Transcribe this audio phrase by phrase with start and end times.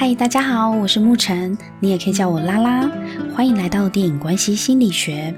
[0.00, 2.90] 嗨，大家好，我是沐晨，你也可以叫我拉拉。
[3.34, 5.34] 欢迎来到电影关系心理学，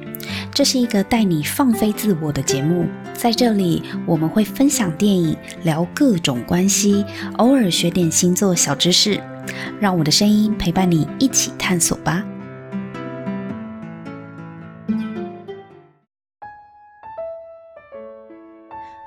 [0.55, 2.87] 这是一个带你放飞自我的节目。
[3.13, 7.05] 在这里，我们会分享电影，聊各种关系，
[7.39, 9.21] 偶尔学点星座小知识。
[9.81, 12.25] 让我的声音陪伴你一起探索吧。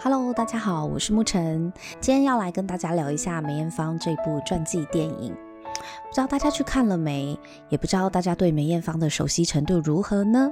[0.04, 5.34] Hello，大家好，我是沐晨，今天要来跟大家聊一下梅艳芳这部传记电影。
[6.16, 7.38] 不知道大家去看了没？
[7.68, 10.50] 也不知道大家对梅艳芳的熟悉程度如何呢？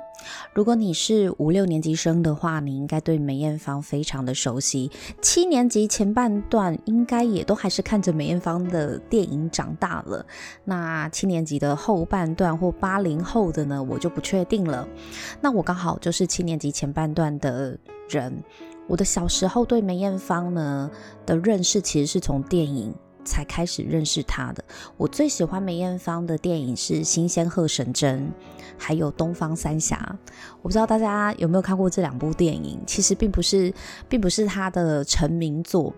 [0.53, 4.91] 如果你是五六年级生的话，你应该对梅艳芳非常的熟悉。
[5.21, 10.25] 七年级前半段应该也都还是看着梅艳芳的电影长大了。
[10.65, 14.85] 那七年级的后半段或八零后的呢，我就不确定了。
[15.39, 18.37] 那我刚好就是七年级前半段的人。
[18.89, 20.91] 我的小时候对梅艳芳呢
[21.25, 22.93] 的认识，其实是从电影。
[23.23, 24.63] 才开始认识他的。
[24.97, 28.31] 我最喜欢梅艳芳的电影是《新仙鹤神针》，
[28.77, 29.97] 还有《东方三侠》。
[30.61, 33.73] 我不知道大家有没有看过这两部电影，其实并不是，
[34.07, 35.93] 并不是他的成名作。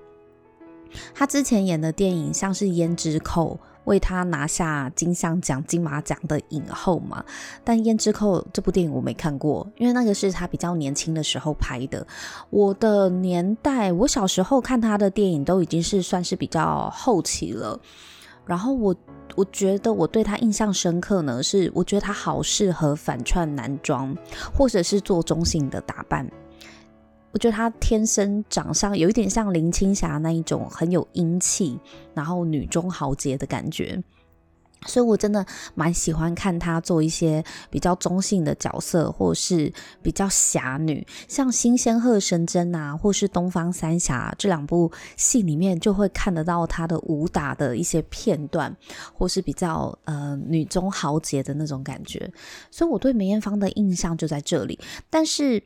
[1.14, 3.60] 他之前演的电影像是《胭脂扣》。
[3.86, 7.24] 为他拿下金像奖、金马奖的影后嘛，
[7.64, 12.06] 但《胭脂扣》这部电影我没看过，因为那个是他比较年轻的时候拍的。
[12.50, 17.80] 我的年代，我小时候看他的电影都已经是算是比较后期了。
[18.46, 18.96] 然后我
[19.36, 24.16] 我觉得我对他印象深刻呢，是我觉得他好适合反串男装，
[24.54, 26.30] 或者是做中性的打扮。
[27.36, 31.78] 我觉得她天生长相有一点像林青霞那一种很有英气，
[32.14, 34.02] 然后女中豪杰的感觉，
[34.86, 39.70] 所以我真的蛮喜欢看她做一些比较中性的角色，或是
[40.02, 48.74] 比较侠女，像《新仙鹤神针》啊，或是《东方三侠》这两部戏里面，就会看得到她的武打的一些片段，
[49.14, 52.32] 或是比较呃女中豪杰的那种感觉，
[52.72, 54.80] 所以我对梅艳芳的印象就在这里，
[55.10, 55.62] 但是。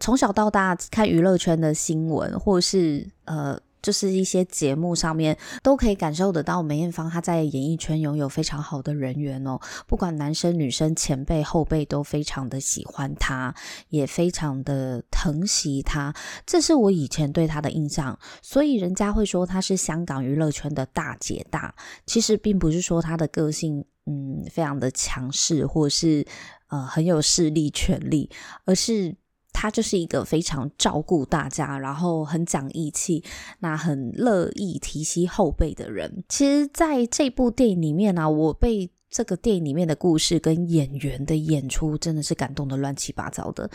[0.00, 9.58] 从小到大看娱乐圈的新闻，或是呃，就是一些节目上面，都可以感受得到梅艳芳她在演艺圈拥有非常好的人缘哦。
[9.86, 13.54] 不管男生女生、前辈后辈都非常的喜欢她，
[13.88, 16.12] 也非常的疼惜她。
[16.44, 21.74] 这是我以前对她的印象，所以人家会说她是香港娱乐圈的大姐大。
[22.04, 26.26] 其实并不是说她的个性嗯非常的强势，或是
[26.68, 28.28] 呃很有势力、权力，
[28.64, 29.14] 而是。
[29.60, 33.24] 他就是一个非常照顾大家，然后很讲义气，
[33.58, 36.22] 那很乐意提携后辈的人。
[36.28, 43.68] 其实，在这部电影里面呢、我被这个电影里面的故事跟演员的演出真的是感动得乱七八糟的。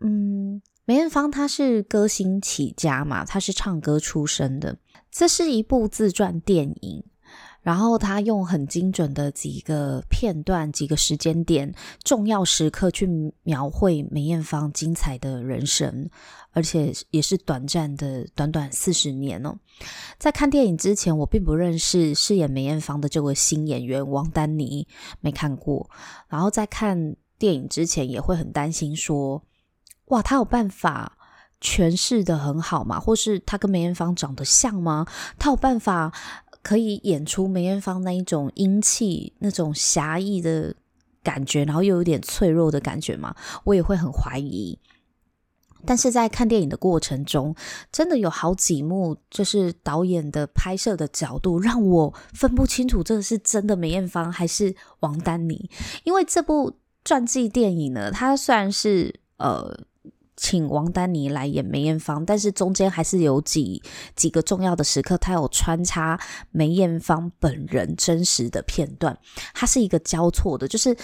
[0.00, 4.76] 嗯，梅艳芳她是歌星起家嘛，她是唱歌出身的。
[5.08, 7.04] 这是一部自传电影。
[7.62, 13.08] 然后他用很精准的几个片段、几个时间点、重要时刻去
[13.44, 16.10] 描绘梅艳芳精彩的人生，
[16.50, 19.56] 而且也是短暂的，短短四十年哦。
[20.18, 24.88] 在看电影之前，我并不认识饰演梅艳芳的这位新演员王丹妮，
[25.20, 25.88] 没看过。
[26.28, 29.40] 然后在看电影之前，也会很担心说：
[30.06, 31.16] 哇，他有办法
[31.60, 32.98] 诠释得很好吗？
[32.98, 35.06] 或是他跟梅艳芳长得像吗？
[35.38, 36.12] 他有办法？
[36.62, 40.74] 可以演出梅艳芳那一种英气、那种侠义的
[41.22, 43.34] 感觉，然后又有点脆弱的感觉嘛，
[43.64, 44.78] 我也会很怀疑。
[45.84, 47.54] 但是在看电影的过程中，
[47.90, 55.68] 真的有好几幕，就是导演的拍摄的角度，让我分不清楚这是真的梅艳芳还是王丹妮。
[56.04, 59.84] 因为这部传记电影呢，它虽然是呃。
[60.42, 63.80] 请王丹妮来演梅艳芳，但是中间还是有几
[64.16, 66.18] 几个重要的时刻，他有穿插
[66.50, 69.16] 梅艳芳本人真实的片段，
[69.54, 70.96] 它是一个交错的，就是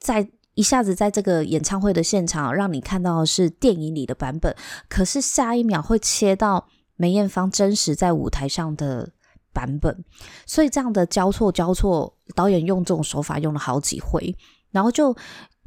[0.00, 4.56] 在一下子在这个演唱会的现场，让你看到的是电影里的版本，
[4.88, 6.66] 可是下一秒会切到
[6.96, 9.10] 梅艳芳真实在舞台上的
[9.52, 10.02] 版本，
[10.46, 14.34] 所以这样的交错交错，导演用这种手法用了好几回，
[14.70, 15.14] 然后就。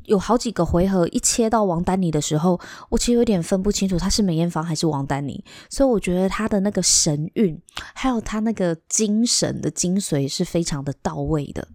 [0.05, 2.59] 有好几个回合，一切到王丹妮的时候，
[2.89, 7.59] 我其实有点分不清楚她是梅艳芳还是王丹妮，所以我觉得她的那个神韵，
[7.93, 11.67] 还有她那个精神的精髓是非常的到位的。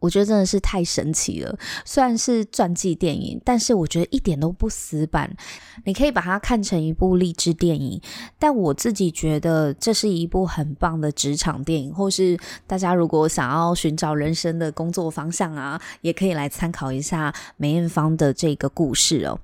[0.00, 1.58] 我觉得真的是太神奇了。
[1.84, 5.34] 虽然是传记电影，但是我觉得一点都不死板。
[5.84, 8.00] 你可以把它看成一部励志电影，
[8.38, 19.38] 但我自己觉得这是一部很棒的职场电影，或是大家如果想要寻找人生的工作方向啊，也可以来参考一下梅艳芳的这个故事哦。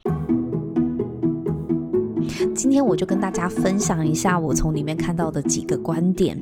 [2.55, 6.41] 今天我就跟大家分享一下我从里面看到的几个观点。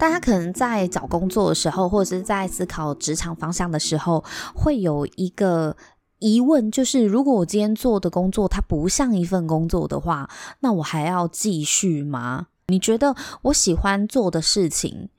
[0.00, 4.24] 大家可能在找工作的时候，或者是在思考职场方向的时候，
[4.54, 5.76] 会有一个
[6.20, 10.30] 疑问，就是如果我今天做的工作它不像一份工作的话，
[10.60, 12.46] 那我还要继续吗？
[12.68, 15.10] 你觉得我喜欢做的事情，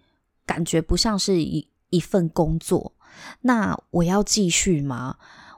[0.48, 2.94] 感觉不像是一一份工作，
[3.42, 5.18] 那我要继续吗？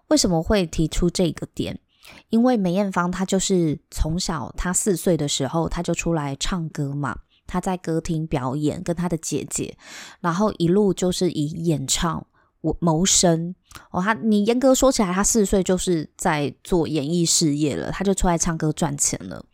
[0.09, 1.79] 为什么会提出这个点？
[2.27, 7.19] 因为梅艳芳她就是从小，她四岁的时候，她就出来唱歌嘛。
[7.45, 9.77] 他在歌厅表演，跟他的姐姐，
[10.21, 12.25] 然后一路就是以演唱
[12.61, 13.55] 我谋生。
[13.91, 19.45] 哦，他你严格说起来，他四岁就是在做演艺事业了，他就出来唱歌赚钱了。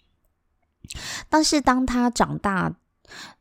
[1.30, 2.76] 但是当他长大，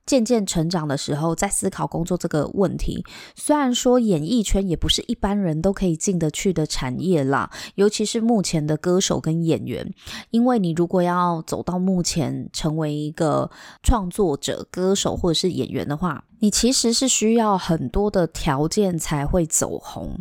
[0.08, 3.04] 渐渐成长的时候，在思考工作这个问题。
[3.36, 9.92] 虽然说演艺圈也不是一般人都可以进得去的产业啦，尤其是目前的歌手跟演员。
[10.30, 13.50] 因为你如果要走到目前成为一个
[13.82, 20.18] 创作者、歌手或者是演员的话，你其实是需要很多的条件才会走红。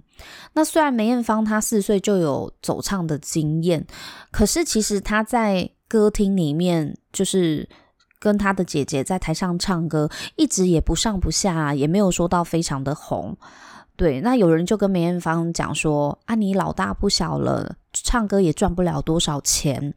[0.54, 3.88] 那虽然梅艳芳她四岁就有走唱的经验，
[4.31, 7.69] 可是其实她在歌厅里面就是。
[8.19, 13.38] 跟他的姐姐在台上唱歌，一直也不上不下，也没有说到非常的红。
[13.98, 19.92] 对，那有人就跟梅艳芳讲说：“啊，你老大不小了，唱歌也赚不了多少钱，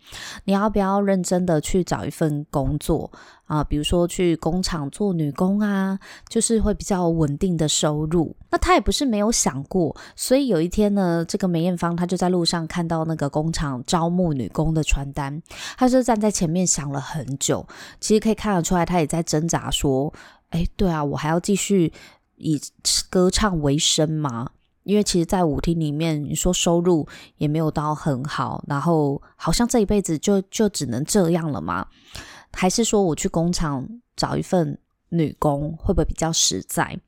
[0.45, 3.13] 你要不要认真的去找一份工作
[3.45, 3.63] 啊？
[3.63, 5.99] 比如说去工厂做女工啊，
[6.31, 15.43] 就是会比较稳定的收入。”那他也不是没有想过，所以有一天呢，这个梅艳芳她就在路上看到那个工厂招募女工的传单，
[15.77, 17.67] 她就站在前面想了很久。
[18.01, 20.11] 其实可以看得出来，她也在挣扎说
[20.49, 21.93] ：“哎，对啊，我还要继续。”
[22.41, 22.61] 以
[23.09, 24.51] 歌唱为生嘛，
[24.83, 27.07] 因为其实，在舞厅里面，你说收入
[27.37, 31.87] 也没有到很好，然后好像这一辈子就就只能这样了嘛？
[32.53, 34.79] 还是说我去工厂找一份
[35.11, 36.99] 女工，会不会比较实在？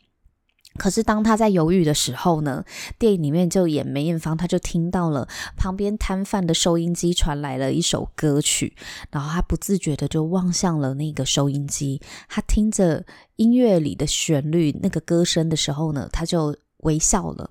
[0.79, 2.65] 可是当他在犹豫的时候呢，
[2.99, 8.75] 电影里面就演梅艳芳，他就听到了旁边摊贩的收音机传来了一首歌曲，
[9.11, 13.05] 然后他不自觉的就望向了那个收音机，他听着
[13.37, 17.51] 音乐里的旋律，那个歌声的时候呢，他就微笑了。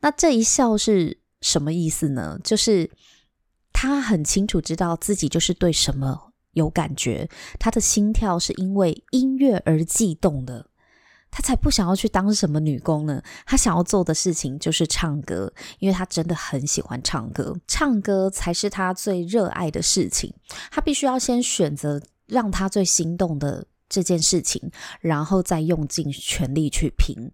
[0.00, 2.38] 那这一笑是什么意思呢？
[2.42, 2.90] 就是
[3.72, 7.28] 他很清楚知道自己就是对什么有感觉，
[7.60, 10.66] 他的心跳是因为音乐而悸动的。
[11.32, 20.32] 他才不想要去当什么女工呢，他想要做的事情就是唱歌，因为他真的很喜欢唱歌，唱歌才是他最热爱的事情。
[20.70, 24.70] 他必须要先选择让他最心动的这件事情，
[25.00, 27.32] 然后再用尽全力去拼。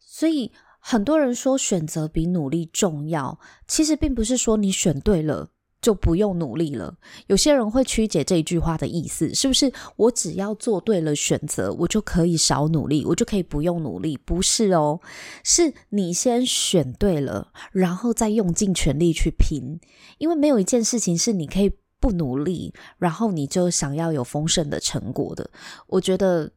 [0.00, 0.50] 所以
[0.80, 3.38] 很多人说选择比努力重要，
[3.68, 5.48] 其实并不是说你选对了。
[5.80, 6.94] 就不用努力了。
[7.26, 14.16] 有些人会曲解这一句话的意思，是不是我只要做对了选择，我就可以少努力，我就可以不用努力？
[14.16, 15.00] 不是哦，
[15.44, 19.78] 是你先选对了，然后再用尽全力去拼。
[20.18, 21.70] 因为没有一件事情是你可以
[22.00, 25.50] 不努力，然后你就想要有丰盛的成果的。
[25.86, 26.50] 我觉得。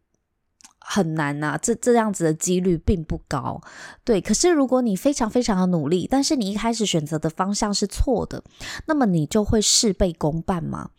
[0.82, 3.62] 很难呐、啊，这这样子的几率并不高，
[4.04, 4.20] 对。
[4.20, 8.44] 可是如果你非常非常的努力，但是你一开始选择的方向是错的，
[8.88, 10.90] 那么你就会事倍功半嘛。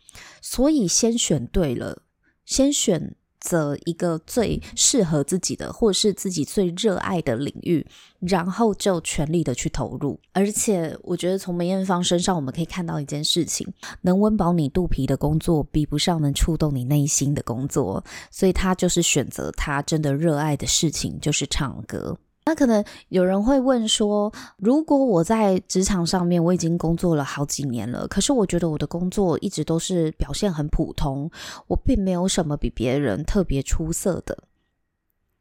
[0.40, 2.02] 所以先选对了，
[2.44, 3.16] 先选。
[3.42, 7.86] 择一个最适合自己的，或是自己最热爱的领域，
[8.20, 10.18] 然后就全力的去投入。
[10.32, 13.66] 而且，我觉得从梅艳芳身上，我们可以看到一件事情：
[14.00, 18.02] 能温饱你肚皮的工作，比不上能触动你内心的工作。
[18.30, 22.16] 所以，他就是选择他真的热爱的事情，就是唱歌。
[22.44, 31.30] 那可能有人会问说，如果我在职场上面我已经工作了好几年了，可是我觉得我的工作一直都是表现很普通，
[31.68, 34.36] 我并没有什么比别人特别出色的，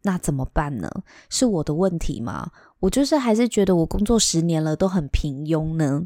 [0.04, 0.90] 那怎么办呢？
[1.28, 2.52] 是我的问题吗？
[2.80, 6.04] 我就是还是觉得我工作十年了都很平庸呢？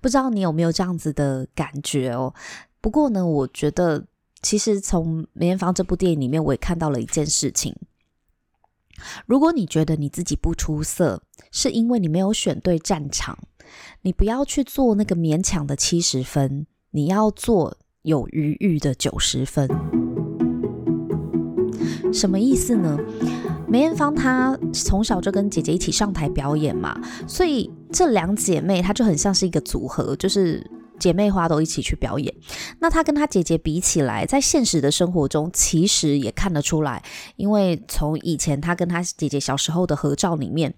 [0.00, 2.34] 不知道你有没有这样子的感觉哦？
[2.80, 4.04] 不过呢，我觉得
[4.42, 7.74] 其实从梅艳芳这部电影里面，我也看到了一件事情。
[9.26, 13.38] 如果你觉得你自己不出色，是因为你没有选对战场，
[14.02, 19.68] 你不要去做那个勉强的七十分，你要做有余裕的九十分。
[22.12, 22.98] 什么意思呢？
[23.66, 30.64] 梅艳芳她从小就跟姐姐一起上台表演嘛，所以这两姐妹她就很像是一个组合，就是。
[30.98, 32.34] 姐妹花都一起去表演，
[32.80, 37.02] 那她跟她姐姐比起来，在现实的生活中其实也看得出来，
[37.36, 40.74] 因为从以前她跟她姐姐小时候的合照里面，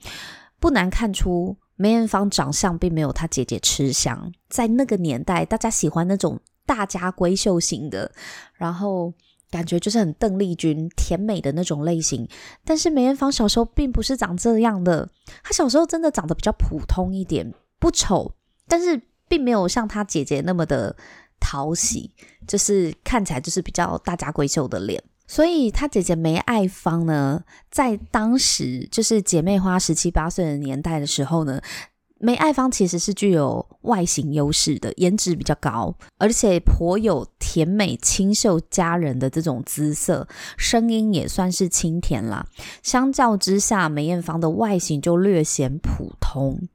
[0.59, 4.33] 不难看出梅艳芳长相并没有她姐姐吃香。
[4.49, 8.11] 在那个年代，大家喜欢那种大家闺秀型的，
[8.55, 9.13] 然后
[9.51, 12.27] 感觉就是很邓丽君甜美的那种类型。
[12.65, 15.11] 但是梅艳芳小时候并不是长这样的，
[15.43, 18.33] 她小时候真的长得比较普通一点，不丑，
[18.67, 20.97] 但是并没有像她姐姐那么的
[21.41, 22.11] 讨喜，
[22.47, 25.03] 就是看起来就是比较大家闺秀的脸。
[25.27, 31.61] 所以她姐姐梅爱芳呢，在当时就是姐妹花十七八岁的年代的时候呢。
[32.19, 42.47] 梅爱芳其实是具有外形优势的，颜值比较高，而且颇有甜美清秀佳人的这种姿色，声音也算是清甜啦。
[42.83, 46.67] 相较之下，梅艳芳的外形就略显普通。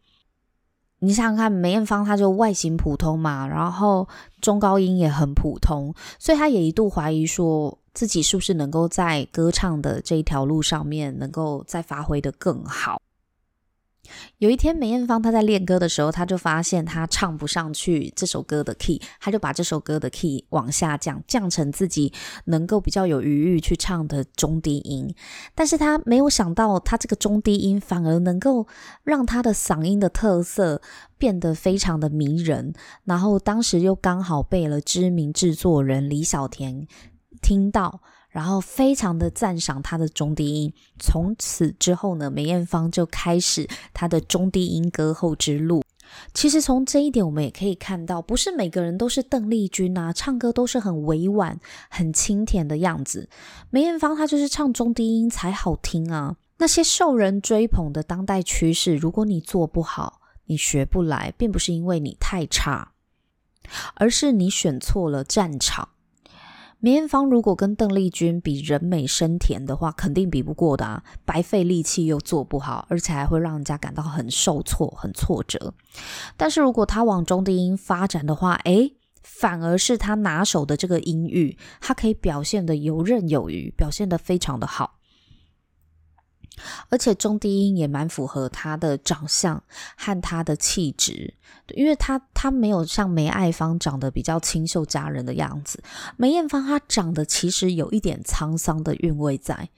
[1.03, 4.08] 你想想看，梅艳芳她就外形普通嘛，然后
[4.39, 13.01] 中高音也很普通，所以她也一度怀疑说自己是不是能够在歌唱的这一条路上面能够再发挥的更好。
[14.38, 22.12] 有一天，梅艳芳她在练歌的时候，她就发现她唱不上去这首歌的 key，她就把这首歌的 key 往下降，降成自己
[22.46, 25.13] 能够比较有余裕去唱的中低音。
[25.53, 28.68] 但是她没有想到，她这个中低音反而能够
[29.03, 30.82] 让她的嗓音的特色
[31.18, 32.74] 变得非常的迷人。
[33.06, 36.88] 然后当时又刚好被了知名制作人李小田
[37.41, 38.01] 听到。
[38.32, 45.84] 然后非常的赞赏他的中低音，从此之后呢，梅艳芳就开始她的中低音歌后之路。
[46.34, 51.60] 其实从这一点我们也可以看到，不是每个人都是邓丽君啊，唱歌都是很委婉、
[51.90, 53.30] 很清甜的样子。
[53.70, 56.36] 梅艳芳她就是唱中低音才好听啊。
[56.58, 62.92] 那些受人追捧的当代趋势，如果你做不好，你学不来，并不是因为你太差，
[63.96, 65.90] 而是你选错了战场。
[66.84, 71.04] 梅艳芳如果跟邓丽君比人美声甜的话，肯定比不过的啊！
[71.26, 75.76] 白费力气又做不好，而且还会让人家感到很受挫、很挫折。
[76.36, 85.00] 但是如果她往中低音发展的话，诶，反而是她拿手的这个音域，她可以表现的游刃有余，表现的非常的好。
[86.89, 89.62] 而且中低音也蛮符合她的长相
[89.96, 91.34] 和她的气质，
[91.75, 95.81] 因为她她没有像梅爱芳长得比较清秀佳人的样子，
[96.17, 99.70] 梅艳芳她长得其实有一点沧桑的韵味在，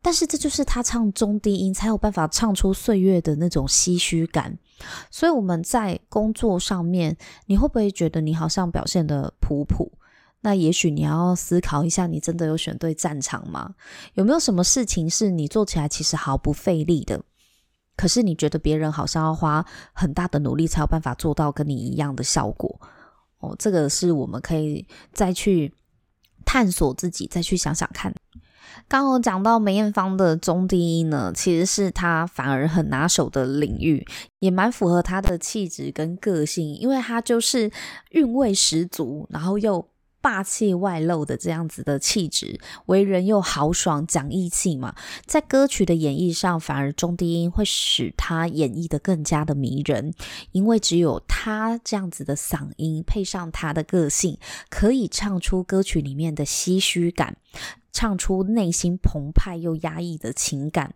[0.00, 4.58] 但是这就是她唱中低音才有办法唱出岁月的那种唏嘘感。
[5.10, 9.90] 所以我们在工作上面，你会不会觉得你好像表现得普普？
[10.46, 13.74] 那也许你要思考一下，你真的有选对战场吗？
[14.14, 17.20] 有没有什么事情是你做起来其实毫不费力的，
[17.96, 22.80] 可是你觉得别人好像要花很大的努力才有办法做到跟你一样的效果？
[23.40, 25.74] 哦，这个是我们可以再去
[26.44, 28.14] 探索自己，再去想想看。
[28.86, 34.06] 刚刚讲到梅艳芳的中低音呢，其实是她反而很拿手的领域，
[34.38, 37.68] 也蛮符合她的气质跟个性，因为她就是
[38.10, 39.84] 韵味十足，然后又。
[40.26, 50.12] 霸气外露的这样子的气质，为人又豪爽讲义气嘛，在歌曲的演绎上，反而中低音会使他演绎得更加的迷人，
[50.50, 54.36] 因为只有他这样子的嗓音配上他的个性，
[54.68, 57.36] 可以唱出歌曲里面的唏嘘感，
[57.92, 60.92] 唱出内心澎湃又压抑的情感，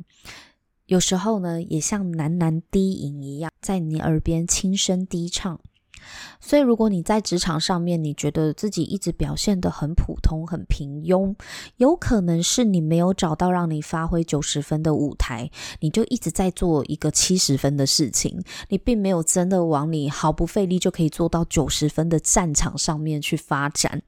[0.86, 5.60] 有时候呢，也像喃喃低吟一样，在你耳边轻声低唱。
[6.40, 11.34] 所以，如果你在职场上面，你觉得自己一直表现得很普通、很平庸，
[11.76, 24.02] 有可能是你没有找到让你发挥九十分的舞台，你就一直在做一个七十分的事情，你并没有真的往你毫不费力就可以做到九十分的战场上面去发展。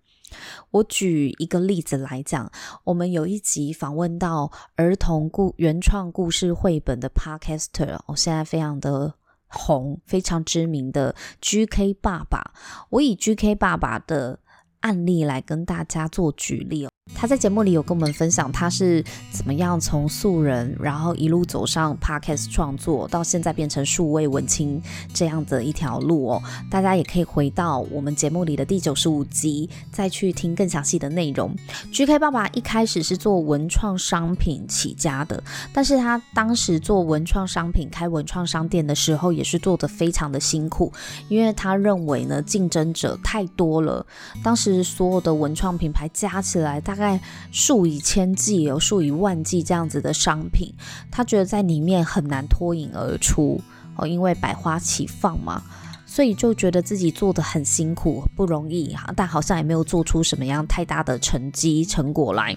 [0.71, 2.51] 我举一个例子来讲，
[2.85, 9.15] 我们有一集访问到儿童故原创故事绘本的 Podcaster，我现在非常的。
[9.53, 12.53] 红非常知名的 GK 爸爸，
[12.91, 14.39] 我以 GK 爸爸的
[14.81, 16.92] 案例来跟大家做举例哦。
[17.13, 24.81] 他在节目里有跟我们分享他是怎么样从素人，然后一路走上 Podcast 创作，到现在变成数位文青
[25.13, 26.43] 这样的一条路哦。
[26.71, 31.53] 大家也可以回到我们节目里的第九十五集，再去听更详细的内容。
[31.93, 35.43] GK 爸爸一开始是做文创商品起家的，
[35.73, 40.93] 但是他当时做文创商品开文创商店的时候，也是做得非常的辛苦，
[41.29, 44.07] 因为他认为呢竞争者太多了，
[44.43, 47.19] 当时所有的文创品牌加起来大大概
[47.51, 50.75] 数以千计，有数以万计这样子的商品，
[51.11, 53.59] 他觉得在里面很难脱颖而出
[53.97, 55.63] 哦，因为百花齐放嘛，
[56.05, 62.55] 所以就觉得自己做的很辛苦，不容易哈，但好像也没有做出什么样太大的成绩成果来，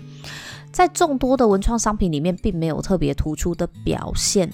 [0.69, 4.51] 在众多的文创商品里面，并没有特别突出的表现。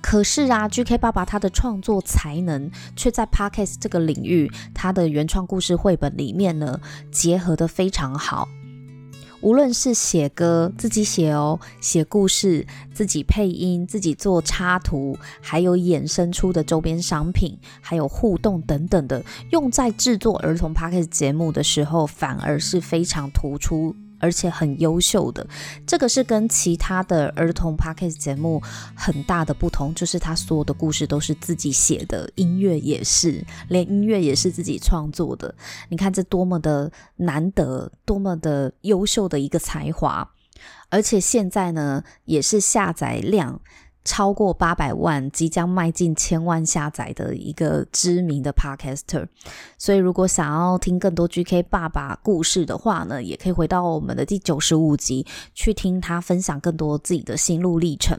[0.00, 6.80] 可是啊，GK 爸爸他的创作才能却在 Podcast 这个领域，他的原创故事绘本里面呢，
[7.12, 8.48] 结合的非常好。
[9.40, 23.94] 无论是写歌自己写哦，写故事自己配音，自己做插图，还有衍生出的周边商品，还有互动等等的，用在制作儿童 Podcast 节目的时候，反而是非常突出。
[24.18, 25.46] 而且很优秀的，
[25.86, 28.62] 这个是跟其他的儿童 Podcast 节目
[28.94, 35.54] 很大的不同，就是他所有的故事都是自己写的，音乐也是，连音乐也是自己创作的。
[35.88, 40.30] 你看这多么的难得，多么的优秀的一个才华，
[40.88, 43.60] 而且现在呢，也是下载量。
[44.08, 49.28] 超过八百万，即将迈进千万下载的一个知名的 Podcaster，
[49.76, 58.18] 所以如果想要听更多 GK 爸爸故事的话呢，也可以回到我们的第九十五集去听他分享更多自己的心路历程。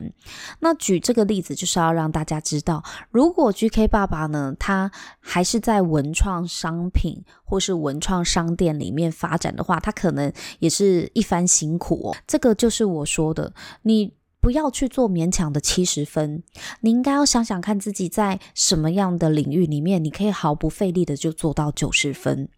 [0.60, 12.16] 那举这个例子，就是要让大家知道，如果 GK 爸爸呢，他还是在文创商品或是文创商店里面发展的话，他可能也是一番辛苦哦。
[12.28, 14.14] 这个就是我说的，你。
[14.42, 16.44] 不要去做勉强的七十分，
[16.82, 22.50] 你应该要想想看自己在什么样的领域里面，你可以毫不费力的就做到九十分。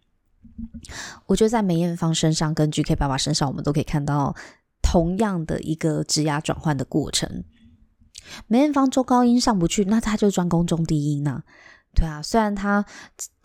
[1.26, 4.36] 我觉得在梅艳芳身上跟 GK 爸爸身上，我们都可以看到
[4.80, 7.44] 同样的一个职涯转换的过程。
[8.46, 11.42] 梅艳芳中高音上不去，那他就专攻中低音呢？
[11.94, 12.84] 对啊，虽然他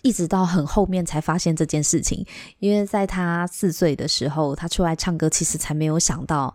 [0.04, 2.26] 一直到很后面才发现这件事情，
[2.60, 6.54] 因为在他四岁的时候，他出来唱歌，其实才没有想到。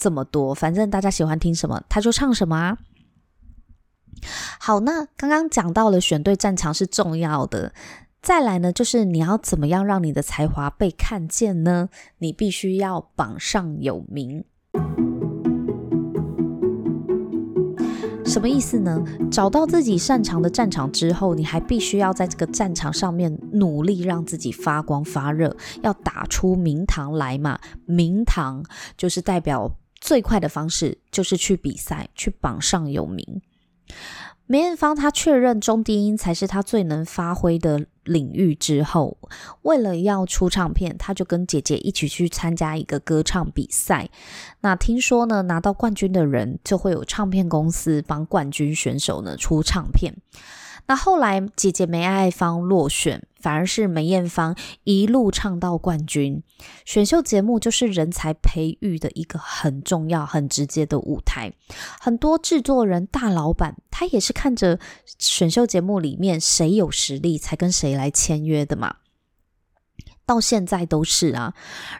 [0.00, 2.78] 这么多，反正大家喜欢听什么，他就唱什么啊。
[4.58, 7.74] 好，那刚刚讲到了选对战场是重要的，
[8.22, 11.90] 再来呢，就是你要怎么样让你的才华被看见呢？
[12.18, 14.44] 你必须要榜上有名。
[18.24, 19.02] 什么意思呢？
[19.30, 27.58] 找到自己擅长的战场之后，你还必须要在这个战场上面努力，让自己发光发热，要打出名堂来嘛。
[27.84, 28.64] 名堂
[28.96, 29.70] 就是代表。
[30.00, 33.42] 最快的方式就是去比赛，去榜上有名。
[34.46, 39.16] 梅艳芳她确认中低音才是她最能发挥的领域之后，
[39.62, 44.08] 为了要出唱片，她就跟姐姐一起去参加一个歌唱比赛。
[44.62, 50.14] 那听说呢，拿到冠军的人就会有唱片公司帮冠军选手呢出唱片。
[50.86, 56.42] 那后来姐姐梅爱芳落选，反而是梅艳芳一路唱到冠军。
[56.84, 61.52] 选秀节目就是人才培育的一个很重要、很直接的舞台。
[62.00, 64.78] 很多制作人、大老板，他也是看着
[65.18, 68.96] 选秀节目里面谁有实力，才跟谁来签约的嘛。
[70.26, 71.54] 到现在都是啊，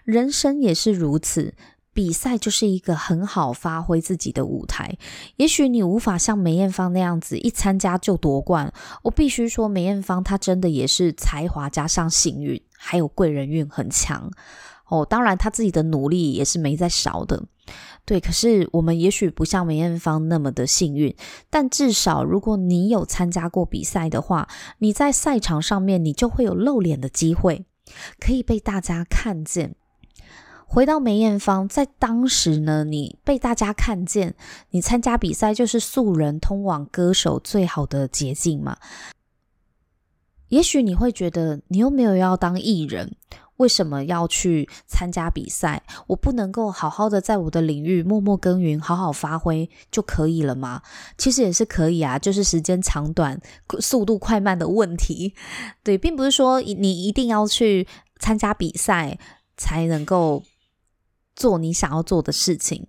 [0.04, 1.54] 人生也是如此。
[2.00, 4.96] 比赛就是一个很好发挥自己的舞台。
[5.36, 8.72] 也许你无法像梅艳芳那样子一参加就夺冠。
[9.02, 14.30] 我必须说，梅艳芳她真的也是才华加上幸运，还有贵人运很强
[14.86, 15.04] 哦。
[15.04, 17.44] 当然，她自己的努力也是没在少的。
[18.06, 21.14] 对，可是我们也许不像梅艳芳那么的幸运，
[21.50, 27.66] 但至少如果你有参加过比赛的话，你在赛场上面你就会有露脸的机会，
[28.18, 29.74] 可以被大家看见。
[30.72, 34.37] 回到梅艳芳，在当时呢，你被大家看见，
[34.70, 38.76] 你参加比赛就是素人通往歌手最好的捷径嘛。
[40.50, 43.16] 也许你会觉得，你又没有要当艺人，
[43.56, 45.83] 为什么要去参加比赛？
[46.06, 50.83] 我不能够好好的在我的领域默默耕耘，好好发挥就可以了吗？
[51.18, 53.40] 其实也是可以啊，就是时间长短、
[53.80, 55.35] 速度快慢的问题。
[55.83, 57.88] 对，并不是说你一定要去
[58.20, 59.18] 参加比赛
[59.56, 60.44] 才能够。
[61.34, 62.88] 做你想要做的事情。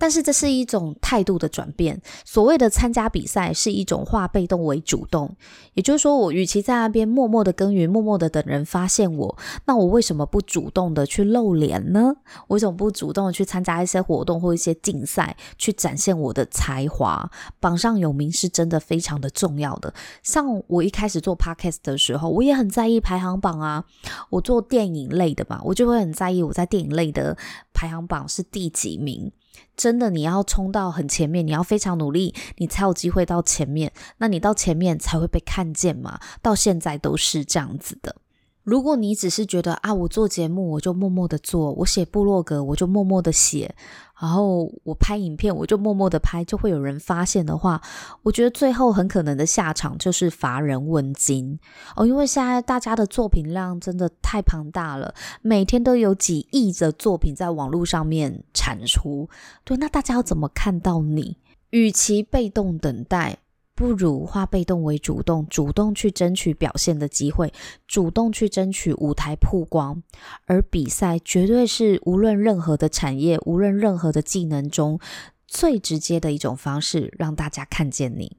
[0.00, 2.00] 但是这是一种态度的转变。
[2.24, 5.36] 所谓的参加比赛是一种化被动为主动，
[5.74, 9.36] 也就是说，我与其在那边默默的耕耘，默默的等人发现我，
[9.66, 12.14] 那我为什么不主动的去露脸呢？
[12.48, 17.30] 为什么不主动的去参加一些活动或一些竞赛，去展现我的才华？
[17.60, 19.92] 榜上有名是真的非常的重要的。
[20.22, 23.84] 像我一开始做 podcast 的时候，我也很在意排行榜啊。
[24.30, 27.36] 我做电影类的嘛，我就会很在意我在电影类的
[27.74, 29.30] 排行榜是第几名。
[29.76, 33.92] 真的，你要冲到很前面，你要非常努力，你才有机会到前面。
[34.18, 36.20] 那你到前面才会被看见嘛。
[36.42, 38.16] 到现在都是这样子的。
[38.62, 43.74] 如果你只是觉得啊，我做节目我就默默的做，我写部落格我就默默的写，
[44.20, 47.80] 然后我拍影片我就默默的拍，就会有人发现的话，
[48.22, 51.58] 我觉得最后很可能的下场就是乏人问津
[51.96, 52.06] 哦。
[52.06, 59.28] 因为现在大家的作品量真的太庞大了，每天都有几亿的作品在网络上面产出，
[59.64, 61.38] 对，那大家要怎么看到你？
[61.70, 63.38] 与其被动等待。
[63.80, 67.50] 不如化被动为主动，主动去争取表现的机会，
[67.88, 70.02] 主动去争取舞台曝光。
[70.44, 75.00] 而比赛绝对是无论任何的产业，无论任何的技能中
[75.46, 78.36] 最直接的一种方式，让大家看见你。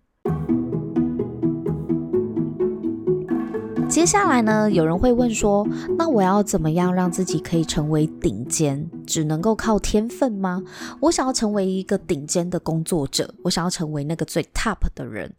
[4.02, 5.64] 接下来呢，有人会问说，
[5.96, 8.90] 那我要怎么样让自己可以成为顶尖？
[9.06, 10.60] 只能够靠天分吗？
[11.00, 15.32] 我想要成为一个顶尖的工作者，我想要成为那个最 top 的人，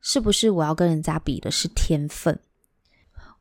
[0.00, 2.38] 是不是我要跟人家比的是天分？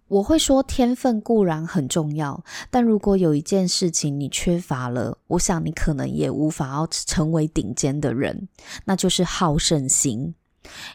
[0.07, 8.49] 我会说，天分固然很重要，但如果有一件事情你缺乏了，我想你可能也无法要成为顶尖的人，
[8.85, 10.33] 那就是好胜心。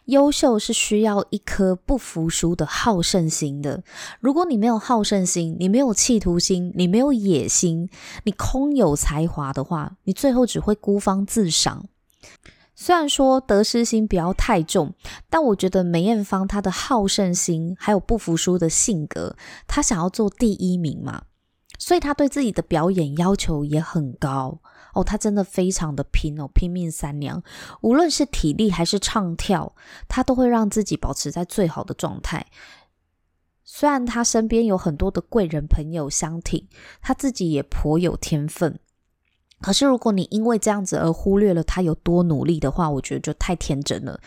[0.06, 3.82] 优秀是需要一颗不服输的好胜心的。
[4.20, 7.88] 如果你没有好胜心，你没有企图心，你没有野心，
[8.24, 11.86] 你空有才华的话，你最后只会孤芳自赏。
[12.74, 14.94] 虽然说得失心不要太重，
[15.28, 21.24] 但我觉得梅艳芳她的好胜心还有不服输的性格，她想要做第一名嘛，
[21.78, 24.60] 所以她对自己的表演要求也很高。
[25.02, 27.42] 他真的非常的拼哦，拼命三娘，
[27.80, 29.74] 无论是体力还是唱跳，
[30.08, 32.46] 他都会让自己保持在最好的状态。
[33.64, 36.66] 虽然他身边有很多的贵人朋友相挺，
[37.00, 38.78] 他自己也颇有天分。
[39.60, 44.18] 可是如果你因为这样子而忽略了他有多努力的话，我觉得就太天真了。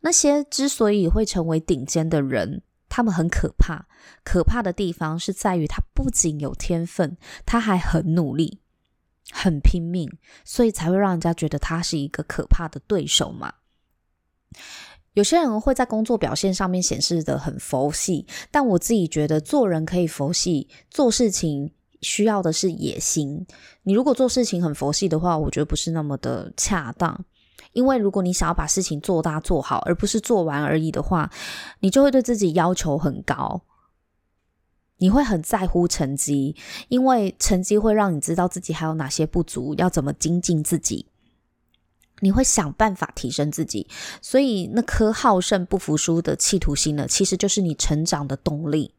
[0.00, 3.86] 那些之所以会成为顶尖的人，他们很可怕。
[4.24, 7.16] 可怕的地方是在于他不仅有天分，
[7.46, 8.60] 他还很努力。
[9.30, 10.10] 很拼命，
[10.44, 13.54] 所以才会让人家觉得他是一个可怕的对手嘛。
[15.14, 23.46] 有些人会在工作表现上面显示的很佛系，但我自己觉得做人可以佛系，做事情需要的是野心。
[23.82, 27.24] 你如果做事情很佛系的话，我觉得不是那么的恰当。
[27.72, 31.30] 因为如果你想要把事情做大做好，而不是做完而已的话，
[31.80, 33.62] 你就会对自己要求很高。
[35.00, 36.54] 你会很在乎成绩，
[36.88, 41.06] 因为成绩会让你知道自己还有哪些不足，要怎么精进自己。
[42.22, 43.88] 你会想办法提升自己，
[44.20, 48.94] 所以那颗好胜不服输的企图心呢，其实就是你成长的动力。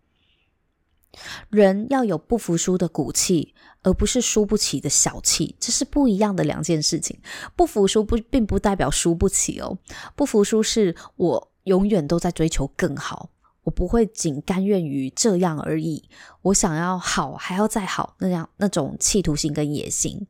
[1.49, 7.19] 人要有不服输的骨气，而不是输不起的小气，这是不一样的两件事情。
[7.55, 9.77] 不服输不并不代表输不起哦，
[10.15, 13.29] 不服输是我永远都在追求更好。
[13.63, 16.09] 我不会仅甘愿于这样而已，
[16.41, 20.27] 我想要好还要再好，那样那种企图心跟野心。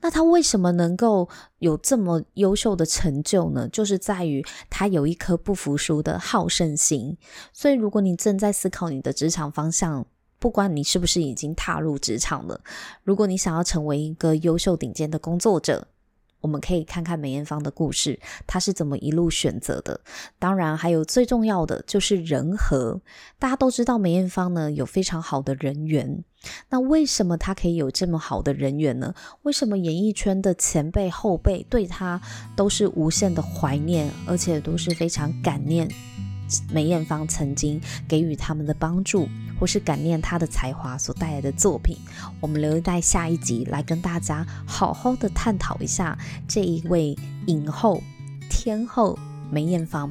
[0.00, 1.28] 那他为什么能够
[1.58, 3.68] 有这么优秀的成就呢？
[3.68, 7.16] 就是在于他有一颗不服输的好胜心。
[7.52, 10.04] 所以，如果你正在思考你的职场方向，
[10.40, 12.60] 不管你是不是已经踏入职场了，
[13.04, 15.86] 如果你想要成为一个优秀顶尖的工作者，
[16.40, 20.00] 我们可以看看梅艳芳的故事，她是怎么一路选择的。
[20.38, 23.00] 当然，还有最重要的就是人和。
[23.38, 26.24] 大家都知道梅艳芳呢有非常好的人缘，
[26.68, 29.14] 那为什么她可以有这么好的人缘呢？
[29.42, 32.20] 为什么演艺圈的前辈后辈对她
[32.56, 35.88] 都是无限的怀念，而且都是非常感念？
[36.70, 41.96] 梅艳芳曾经给予他们的帮助，或是感念她的才华所带来的作品，
[42.40, 48.02] 我们留待下一集来跟大家好好的探讨一下这一位影后
[48.48, 49.18] 天后
[49.50, 50.10] 梅艳芳，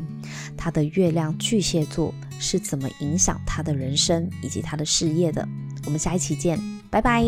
[0.57, 5.47] 她的月亮巨蟹座是怎么影响她的人生以及她的事业的。
[5.85, 7.23] 我们下一期见，拜拜。